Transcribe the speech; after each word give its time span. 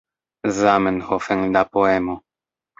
Zamenhof 0.59 1.29
en 1.37 1.45
la 1.53 1.65
poemo. 1.71 2.19